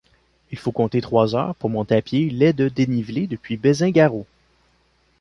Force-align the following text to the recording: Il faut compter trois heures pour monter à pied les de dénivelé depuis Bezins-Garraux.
Il 0.51 0.57
faut 0.57 0.71
compter 0.71 0.99
trois 0.99 1.35
heures 1.35 1.53
pour 1.53 1.69
monter 1.69 1.95
à 1.95 2.01
pied 2.01 2.31
les 2.31 2.53
de 2.53 2.69
dénivelé 2.69 3.27
depuis 3.27 3.55
Bezins-Garraux. 3.55 4.25